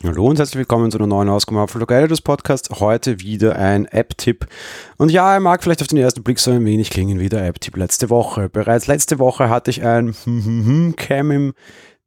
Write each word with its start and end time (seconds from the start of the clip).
Hallo 0.00 0.26
und 0.26 0.38
herzlich 0.38 0.58
willkommen 0.58 0.90
zu 0.90 0.98
einer 0.98 1.06
neuen 1.06 1.28
Ausgabe 1.28 1.68
von 1.68 1.80
Localities 1.80 2.22
Podcast. 2.22 2.70
Heute 2.80 3.20
wieder 3.20 3.54
ein 3.54 3.84
App-Tipp. 3.84 4.48
Und 4.96 5.12
ja, 5.12 5.34
er 5.34 5.38
mag 5.38 5.62
vielleicht 5.62 5.80
auf 5.80 5.86
den 5.86 5.98
ersten 5.98 6.24
Blick 6.24 6.40
so 6.40 6.50
ein 6.50 6.64
wenig 6.64 6.90
klingen 6.90 7.20
wie 7.20 7.28
der 7.28 7.46
App-Tipp 7.46 7.76
letzte 7.76 8.10
Woche. 8.10 8.48
Bereits 8.48 8.88
letzte 8.88 9.20
Woche 9.20 9.48
hatte 9.48 9.70
ich 9.70 9.84
ein 9.84 10.14
Cam 10.96 11.30
im 11.30 11.54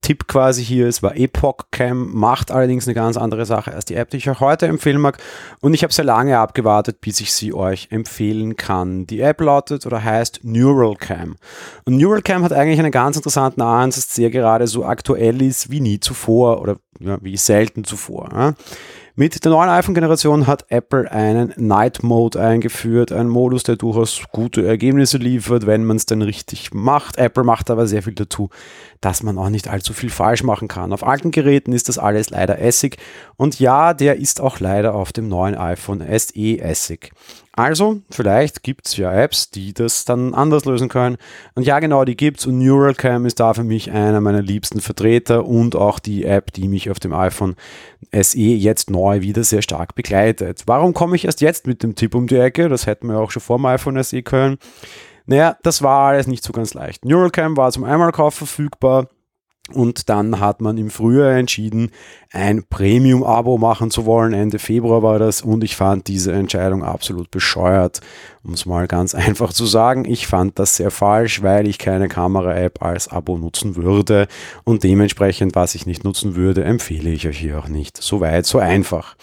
Tipp 0.01 0.27
quasi 0.27 0.63
hier. 0.63 0.87
Es 0.87 1.01
war 1.01 1.15
Epoch 1.15 1.57
Cam, 1.71 2.13
macht 2.13 2.51
allerdings 2.51 2.87
eine 2.87 2.93
ganz 2.93 3.17
andere 3.17 3.45
Sache 3.45 3.73
als 3.73 3.85
die 3.85 3.95
App, 3.95 4.11
die 4.11 4.17
ich 4.17 4.29
euch 4.29 4.39
heute 4.39 4.67
empfehlen 4.67 5.01
mag. 5.01 5.17
Und 5.61 5.73
ich 5.73 5.83
habe 5.83 5.91
sehr 5.91 6.05
lange 6.05 6.37
abgewartet, 6.37 7.01
bis 7.01 7.19
ich 7.21 7.33
sie 7.33 7.53
euch 7.53 7.87
empfehlen 7.89 8.55
kann. 8.55 9.07
Die 9.07 9.21
App 9.21 9.41
lautet 9.41 9.85
oder 9.85 10.03
heißt 10.03 10.41
Neural 10.43 10.95
Cam. 10.95 11.37
Und 11.85 11.97
Neural 11.97 12.21
Cam 12.21 12.43
hat 12.43 12.53
eigentlich 12.53 12.79
einen 12.79 12.91
ganz 12.91 13.15
interessanten 13.15 13.61
Ansatz, 13.61 14.13
der 14.13 14.29
gerade 14.29 14.67
so 14.67 14.85
aktuell 14.85 15.41
ist 15.41 15.71
wie 15.71 15.81
nie 15.81 15.99
zuvor 15.99 16.61
oder 16.61 16.77
ja, 16.99 17.17
wie 17.21 17.37
selten 17.37 17.83
zuvor. 17.83 18.29
Ja. 18.31 18.53
Mit 19.17 19.45
der 19.45 19.51
neuen 19.53 19.69
iPhone-Generation 19.69 20.45
hat 20.45 20.65
Apple 20.67 21.09
einen 21.09 21.53
Night 21.55 22.03
Mode 22.03 22.37
eingeführt, 22.37 23.13
einen 23.13 23.29
Modus, 23.29 23.63
der 23.63 23.77
durchaus 23.77 24.21
gute 24.33 24.67
Ergebnisse 24.67 25.17
liefert, 25.17 25.65
wenn 25.65 25.85
man 25.85 25.95
es 25.95 26.05
dann 26.05 26.21
richtig 26.21 26.73
macht. 26.73 27.17
Apple 27.17 27.45
macht 27.45 27.71
aber 27.71 27.87
sehr 27.87 28.03
viel 28.03 28.13
dazu, 28.13 28.49
dass 28.99 29.23
man 29.23 29.37
auch 29.37 29.47
nicht 29.47 29.69
allzu 29.69 29.93
viel 29.93 30.09
falsch 30.09 30.43
machen 30.43 30.67
kann. 30.67 30.91
Auf 30.91 31.07
alten 31.07 31.31
Geräten 31.31 31.71
ist 31.71 31.87
das 31.87 31.97
alles 31.97 32.29
leider 32.29 32.59
Essig 32.59 32.97
und 33.37 33.57
ja, 33.57 33.93
der 33.93 34.17
ist 34.17 34.41
auch 34.41 34.59
leider 34.59 34.93
auf 34.93 35.13
dem 35.13 35.29
neuen 35.29 35.55
iPhone 35.55 36.01
SE 36.01 36.59
Essig. 36.59 37.13
Also, 37.57 38.01
vielleicht 38.09 38.63
gibt 38.63 38.85
es 38.85 38.97
ja 38.97 39.13
Apps, 39.13 39.49
die 39.49 39.73
das 39.73 40.03
dann 40.03 40.33
anders 40.33 40.65
lösen 40.65 40.89
können. 40.89 41.15
Und 41.53 41.63
ja, 41.63 41.79
genau, 41.79 42.03
die 42.03 42.17
gibt 42.17 42.39
es. 42.39 42.45
Und 42.45 42.59
Neuralcam 42.59 43.25
ist 43.25 43.39
da 43.39 43.53
für 43.53 43.63
mich 43.63 43.91
einer 43.91 44.19
meiner 44.19 44.41
liebsten 44.41 44.81
Vertreter 44.81 45.45
und 45.45 45.75
auch 45.75 45.99
die 45.99 46.25
App, 46.25 46.51
die 46.51 46.67
mich 46.67 46.89
auf 46.89 46.99
dem 46.99 47.13
iPhone 47.13 47.55
SE 48.11 48.37
jetzt 48.37 48.89
neu 48.89 49.21
wieder 49.21 49.45
sehr 49.45 49.61
stark 49.61 49.95
begleitet. 49.95 50.63
Warum 50.65 50.93
komme 50.93 51.15
ich 51.15 51.23
erst 51.23 51.39
jetzt 51.39 51.65
mit 51.65 51.81
dem 51.81 51.95
Tipp 51.95 52.13
um 52.13 52.27
die 52.27 52.35
Ecke? 52.35 52.67
Das 52.67 52.87
hätten 52.87 53.07
wir 53.07 53.19
auch 53.19 53.31
schon 53.31 53.41
vor 53.41 53.57
dem 53.57 53.65
iPhone 53.67 54.03
SE 54.03 54.21
können. 54.21 54.57
Naja, 55.25 55.57
das 55.63 55.81
war 55.81 56.09
alles 56.09 56.27
nicht 56.27 56.43
so 56.43 56.51
ganz 56.51 56.73
leicht. 56.73 57.05
Neuralcam 57.05 57.55
war 57.55 57.71
zum 57.71 57.85
Einmalkauf 57.85 58.35
verfügbar. 58.35 59.07
Und 59.73 60.09
dann 60.09 60.39
hat 60.39 60.61
man 60.61 60.77
im 60.77 60.91
Frühjahr 60.91 61.31
entschieden, 61.31 61.89
ein 62.31 62.63
Premium-Abo 62.69 63.57
machen 63.57 63.89
zu 63.89 64.05
wollen. 64.05 64.33
Ende 64.33 64.59
Februar 64.59 65.01
war 65.01 65.17
das 65.17 65.41
und 65.41 65.63
ich 65.63 65.75
fand 65.75 66.07
diese 66.07 66.33
Entscheidung 66.33 66.83
absolut 66.83 67.31
bescheuert. 67.31 68.01
Um 68.43 68.53
es 68.53 68.67
mal 68.67 68.85
ganz 68.87 69.15
einfach 69.15 69.53
zu 69.53 69.65
sagen, 69.65 70.05
ich 70.05 70.27
fand 70.27 70.59
das 70.59 70.75
sehr 70.75 70.91
falsch, 70.91 71.41
weil 71.41 71.67
ich 71.67 71.79
keine 71.79 72.09
Kamera-App 72.09 72.83
als 72.83 73.07
Abo 73.07 73.39
nutzen 73.39 73.75
würde 73.75 74.27
und 74.65 74.83
dementsprechend, 74.83 75.55
was 75.55 75.73
ich 75.73 75.87
nicht 75.87 76.03
nutzen 76.03 76.35
würde, 76.35 76.63
empfehle 76.63 77.09
ich 77.09 77.27
euch 77.27 77.39
hier 77.39 77.57
auch 77.57 77.67
nicht. 77.67 77.97
So 77.97 78.21
weit, 78.21 78.45
so 78.45 78.59
einfach. 78.59 79.15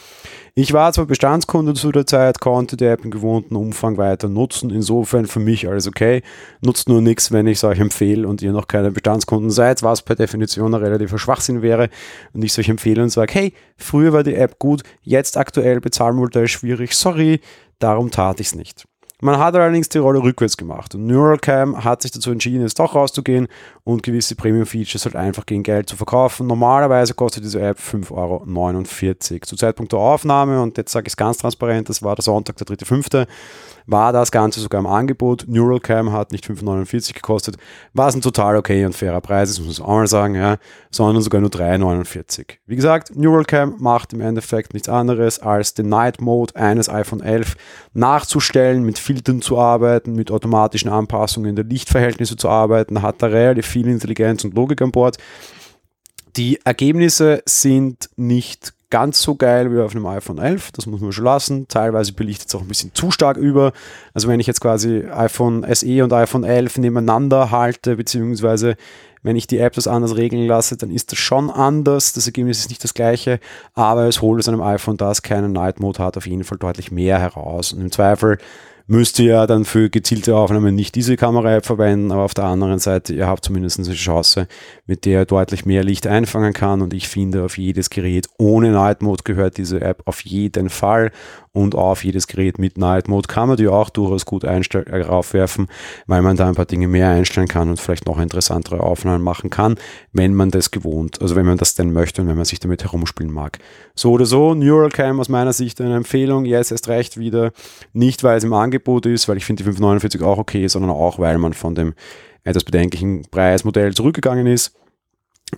Ich 0.55 0.75
war 0.75 0.93
zwar 0.93 1.07
Bestandskunde 1.07 1.73
zu 1.73 1.93
der 1.93 2.05
Zeit, 2.05 2.41
konnte 2.41 2.77
die 2.77 2.85
App 2.85 3.07
im 3.07 3.11
gewohnten 3.11 3.57
Umfang 3.57 3.97
weiter 3.97 4.29
nutzen. 4.29 4.69
Insofern 4.69 5.27
für 5.27 5.41
mich 5.41 5.67
alles 5.67 5.89
okay. 5.89 6.21
Nutzt 6.61 6.91
nur 6.91 7.01
nichts, 7.01 7.33
wenn 7.33 7.47
ich 7.47 7.57
es 7.57 7.65
euch 7.65 7.79
empfehle 7.79 8.29
und 8.29 8.43
ihr 8.43 8.53
noch 8.53 8.69
keine 8.69 8.91
Bestandskunden 8.91 9.51
seid, 9.51 9.83
was 9.83 10.03
per 10.03 10.15
Definition 10.15 10.75
ein 10.75 10.83
relativer 10.83 11.19
Schwachsinn 11.19 11.63
wäre. 11.63 11.89
Und 12.35 12.45
ich 12.45 12.51
es 12.51 12.59
euch 12.59 12.69
empfehle 12.69 13.03
und 13.03 13.09
sage, 13.09 13.33
hey, 13.33 13.55
früher 13.79 14.13
war 14.13 14.25
die 14.25 14.35
App 14.35 14.59
gut, 14.59 14.83
jetzt 15.01 15.39
aktuell 15.39 15.81
Bezahlmodell 15.81 16.49
schwierig, 16.49 16.93
sorry, 16.93 17.41
darum 17.79 18.11
tat 18.11 18.39
ich 18.39 18.49
es 18.49 18.55
nicht. 18.55 18.85
Man 19.25 19.39
hat 19.39 19.55
allerdings 19.55 19.89
die 19.89 19.99
Rolle 19.99 20.21
rückwärts 20.21 20.57
gemacht 20.57 20.97
und 20.97 21.07
Neuralcam 21.07 21.85
hat 21.85 22.03
sich 22.03 22.11
dazu 22.11 22.33
entschieden, 22.33 22.63
jetzt 22.63 22.81
doch 22.81 22.97
rauszugehen 22.97 23.47
und 23.85 24.03
gewisse 24.03 24.35
Premium-Features 24.35 25.05
halt 25.05 25.15
einfach 25.15 25.47
gegen 25.47 25.63
Geld 25.63 25.89
zu 25.89 25.95
verkaufen. 25.95 26.49
Normalerweise 26.49 27.15
kostet 27.15 27.45
diese 27.45 27.61
App 27.61 27.79
5,49 27.79 28.11
Euro. 29.31 29.41
Zu 29.43 29.55
Zeitpunkt 29.55 29.93
der 29.93 30.01
Aufnahme, 30.01 30.61
und 30.61 30.77
jetzt 30.77 30.91
sage 30.91 31.07
ich 31.07 31.13
es 31.13 31.17
ganz 31.17 31.39
transparent, 31.39 31.89
das 31.89 32.03
war 32.03 32.17
der 32.17 32.25
Sonntag, 32.25 32.57
der 32.57 32.67
3.5., 32.67 33.29
war 33.87 34.13
das 34.13 34.31
Ganze 34.31 34.61
sogar 34.61 34.81
im 34.81 34.87
Angebot. 34.87 35.45
Neuralcam 35.49 36.13
hat 36.13 36.33
nicht 36.33 36.45
5,49 36.45 37.15
gekostet, 37.15 37.57
was 37.93 38.15
ein 38.15 38.21
total 38.21 38.57
okay 38.57 38.85
und 38.85 38.95
fairer 38.95 39.21
Preis 39.21 39.51
ist, 39.51 39.61
muss 39.61 39.79
man 39.79 39.89
auch 39.89 39.95
mal 39.95 40.07
sagen, 40.07 40.35
ja, 40.35 40.57
sondern 40.91 41.23
sogar 41.23 41.41
nur 41.41 41.51
3,49. 41.51 42.59
Wie 42.67 42.77
gesagt, 42.77 43.17
Neuralcam 43.17 43.77
macht 43.79 44.13
im 44.13 44.21
Endeffekt 44.21 44.75
nichts 44.75 44.89
anderes, 44.89 45.39
als 45.41 45.75
den 45.75 45.89
Night 45.89 46.21
Mode 46.21 46.55
eines 46.57 46.89
iPhone 46.89 47.21
11 47.21 47.57
nachzustellen, 47.93 48.85
mit 48.85 48.99
Filtern 49.13 49.43
zu 49.43 49.59
arbeiten, 49.59 50.15
mit 50.15 50.31
automatischen 50.31 50.91
Anpassungen 50.91 51.55
der 51.55 51.65
Lichtverhältnisse 51.65 52.37
zu 52.37 52.49
arbeiten, 52.49 53.03
hat 53.03 53.23
da 53.23 53.27
relativ 53.27 53.67
viel 53.67 53.89
Intelligenz 53.89 54.45
und 54.45 54.55
Logik 54.55 54.81
an 54.81 54.91
Bord. 54.91 55.19
Die 56.37 56.59
Ergebnisse 56.65 57.43
sind 57.45 58.09
nicht 58.17 58.73
ganz 58.89 59.23
so 59.23 59.35
geil 59.37 59.75
wie 59.75 59.81
auf 59.81 59.95
einem 59.95 60.07
iPhone 60.07 60.39
11, 60.39 60.73
das 60.73 60.87
muss 60.87 61.01
man 61.01 61.13
schon 61.13 61.25
lassen. 61.25 61.67
Teilweise 61.69 62.13
belichtet 62.13 62.49
es 62.49 62.55
auch 62.55 62.61
ein 62.61 62.69
bisschen 62.69 62.95
zu 62.95 63.11
stark 63.11 63.37
über. 63.37 63.73
Also 64.15 64.29
wenn 64.29 64.41
ich 64.41 64.47
jetzt 64.47 64.61
quasi 64.61 65.05
iPhone 65.11 65.65
SE 65.75 66.05
und 66.05 66.13
iPhone 66.13 66.45
11 66.45 66.79
nebeneinander 66.79 67.51
halte, 67.51 67.97
beziehungsweise 67.97 68.77
wenn 69.23 69.37
ich 69.37 69.47
die 69.47 69.59
App 69.59 69.75
das 69.75 69.87
anders 69.87 70.17
regeln 70.17 70.47
lasse, 70.47 70.77
dann 70.77 70.91
ist 70.91 71.13
das 71.13 71.19
schon 71.19 71.51
anders. 71.51 72.13
Das 72.13 72.27
Ergebnis 72.27 72.59
ist 72.59 72.71
nicht 72.71 72.83
das 72.83 72.95
gleiche, 72.95 73.41
aber 73.75 74.09
es 74.09 74.21
holt 74.21 74.41
aus 74.41 74.49
einem 74.49 74.63
iPhone, 74.63 74.97
das 74.97 75.23
keinen 75.23 75.53
Night 75.53 75.81
Mode 75.81 76.03
hat, 76.03 76.17
auf 76.17 76.27
jeden 76.27 76.45
Fall 76.45 76.59
deutlich 76.59 76.91
mehr 76.91 77.19
heraus. 77.19 77.73
Und 77.73 77.81
im 77.81 77.93
Zweifel 77.93 78.39
müsst 78.93 79.19
ihr 79.19 79.33
ja 79.33 79.47
dann 79.47 79.65
für 79.65 79.89
gezielte 79.89 80.37
Aufnahmen 80.37 80.75
nicht 80.75 80.95
diese 80.95 81.17
Kamera-App 81.17 81.65
verwenden, 81.65 82.13
aber 82.13 82.25
auf 82.25 82.35
der 82.35 82.45
anderen 82.45 82.79
Seite, 82.79 83.15
ihr 83.15 83.27
habt 83.27 83.43
zumindest 83.43 83.79
eine 83.79 83.95
Chance, 83.95 84.47
mit 84.85 85.07
der 85.07 85.21
ihr 85.21 85.25
deutlich 85.25 85.65
mehr 85.65 85.83
Licht 85.83 86.07
einfangen 86.07 86.53
kann. 86.53 86.83
Und 86.83 86.93
ich 86.93 87.09
finde, 87.09 87.45
auf 87.45 87.57
jedes 87.57 87.89
Gerät 87.89 88.29
ohne 88.37 88.71
Night 88.71 89.01
Mode 89.01 89.23
gehört 89.25 89.57
diese 89.57 89.81
App 89.81 90.03
auf 90.05 90.21
jeden 90.21 90.69
Fall. 90.69 91.11
Und 91.55 91.75
auf 91.75 92.03
jedes 92.03 92.29
Gerät 92.29 92.59
mit 92.59 92.79
Night 92.79 93.09
Mode 93.09 93.29
kann 93.29 93.49
man 93.49 93.59
die 93.59 93.69
auch 93.69 93.91
durchaus 93.91 94.25
gut 94.25 94.45
äh, 94.45 95.03
raufwerfen, 95.03 95.69
weil 96.07 96.23
man 96.23 96.37
da 96.37 96.49
ein 96.49 96.55
paar 96.55 96.65
Dinge 96.65 96.89
mehr 96.89 97.11
einstellen 97.11 97.49
kann 97.49 97.69
und 97.69 97.79
vielleicht 97.79 98.07
noch 98.07 98.19
interessantere 98.19 98.81
Aufnahmen 98.81 99.23
machen 99.23 99.51
kann, 99.51 99.77
wenn 100.13 100.33
man 100.33 100.51
das 100.51 100.71
gewohnt, 100.71 101.21
also 101.21 101.37
wenn 101.37 101.45
man 101.45 101.59
das 101.59 101.75
denn 101.75 101.93
möchte 101.93 102.23
und 102.23 102.29
wenn 102.29 102.37
man 102.37 102.47
sich 102.47 102.59
damit 102.59 102.85
herumspielen 102.85 103.31
mag. 103.31 103.59
So 103.95 104.13
oder 104.13 104.25
so, 104.25 104.55
Neuralcam 104.55 105.21
aus 105.21 105.29
meiner 105.29 105.53
Sicht 105.53 105.79
eine 105.83 105.95
Empfehlung, 105.95 106.47
yes, 106.47 106.71
erst 106.71 106.89
recht 106.89 107.19
wieder, 107.19 107.53
nicht 107.93 108.25
weil 108.25 108.39
es 108.39 108.45
im 108.45 108.55
Angebot 108.83 109.07
ist, 109.07 109.29
weil 109.29 109.37
ich 109.37 109.45
finde 109.45 109.63
die 109.63 109.65
549 109.65 110.23
auch 110.23 110.39
okay, 110.39 110.67
sondern 110.67 110.91
auch 110.91 111.19
weil 111.19 111.39
man 111.39 111.53
von 111.53 111.75
dem 111.75 111.95
etwas 112.45 112.65
bedenklichen 112.65 113.23
Preismodell 113.31 113.95
zurückgegangen 113.95 114.47
ist. 114.47 114.75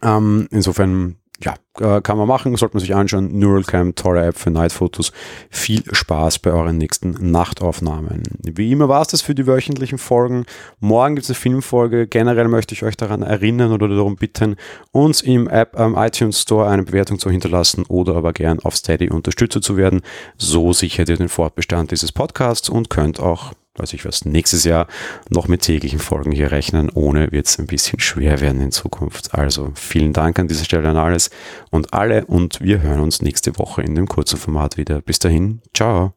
Ähm, 0.03 0.49
insofern 0.51 1.17
ja, 1.43 1.55
äh, 1.81 2.01
kann 2.01 2.17
man 2.17 2.29
machen, 2.29 2.55
sollte 2.57 2.77
man 2.77 2.81
sich 2.81 2.95
anschauen. 2.95 3.39
Neuralcam, 3.39 3.95
tolle 3.95 4.25
App 4.25 4.39
für 4.39 4.51
Nightfotos. 4.51 5.13
Viel 5.51 5.83
Spaß 5.91 6.39
bei 6.39 6.53
euren 6.53 6.79
nächsten 6.79 7.33
Nachtaufnahmen. 7.33 8.23
Wie 8.43 8.71
immer 8.71 8.89
war 8.89 9.03
es 9.03 9.09
das 9.09 9.23
für 9.23 9.35
die 9.35 9.47
wöchentlichen 9.47 9.99
Folgen. 9.99 10.47
Morgen 10.79 11.17
gibt 11.17 11.25
es 11.25 11.31
eine 11.31 11.35
Filmfolge. 11.35 12.07
Generell 12.07 12.49
möchte 12.49 12.75
ich 12.75 12.85
euch 12.85 12.97
daran 12.97 13.23
erinnern 13.23 13.73
oder 13.73 13.89
darum 13.89 14.17
bitten, 14.17 14.57
uns 14.93 15.23
im 15.23 15.49
App 15.49 15.79
am 15.79 15.97
iTunes 15.97 16.41
Store 16.41 16.69
eine 16.69 16.85
Bewertung 16.85 17.19
zu 17.19 17.31
hinterlassen 17.31 17.85
oder 17.89 18.15
aber 18.15 18.33
gern 18.33 18.61
auf 18.61 18.77
Steady 18.77 19.11
Unterstützer 19.11 19.61
zu 19.61 19.77
werden. 19.77 20.03
So 20.39 20.73
sichert 20.73 21.09
ihr 21.09 21.17
den 21.17 21.29
Fortbestand 21.29 21.91
dieses 21.91 22.13
Podcasts 22.13 22.69
und 22.69 22.91
könnt 22.91 23.19
auch 23.19 23.53
weiß 23.77 23.93
ich 23.93 24.05
was, 24.05 24.25
nächstes 24.25 24.65
Jahr 24.65 24.87
noch 25.31 25.49
mit 25.49 25.63
täglichen 25.63 25.99
Folgen 25.99 26.33
hier 26.33 26.53
rechnen. 26.53 26.91
Ohne 26.91 27.33
wird 27.33 27.47
es 27.47 27.59
ein 27.59 27.67
bisschen 27.67 28.01
schwer 28.01 28.41
werden 28.41 28.61
in 28.61 28.73
Zukunft. 28.73 29.35
Also 29.35 29.73
vielen 29.75 30.13
Dank 30.13 30.39
an 30.39 30.49
dieser 30.49 30.65
Stelle 30.65 30.89
an 30.89 30.97
alles 30.97 31.31
und 31.71 31.93
alle 31.93 32.25
und 32.27 32.61
wir 32.61 32.83
hören 32.83 33.01
uns 33.01 33.23
nächste 33.23 33.59
Woche 33.59 33.83
in 33.83 33.95
dem 33.95 34.07
kurzen 34.07 34.39
Format 34.39 34.77
wieder. 34.77 35.01
Bis 35.01 35.19
dahin, 35.19 35.61
ciao. 35.75 36.15